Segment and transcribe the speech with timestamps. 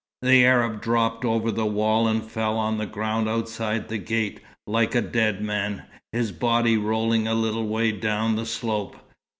[0.23, 4.95] The Arab dropped over the wall and fell on the ground outside the gate, like
[4.95, 8.95] a dead man, his body rolling a little way down the slope.